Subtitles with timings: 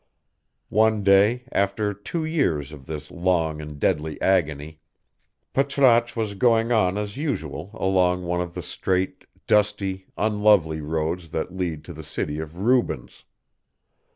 [0.69, 4.79] One day, after two years of this long and deadly agony,
[5.53, 11.55] Patrasche was going on as usual along one of the straight, dusty, unlovely roads that
[11.55, 13.25] lead to the city of Rubens.